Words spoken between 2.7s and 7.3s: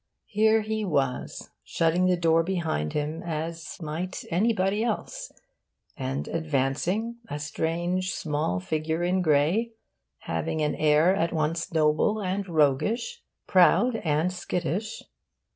him as might anybody else, and advancing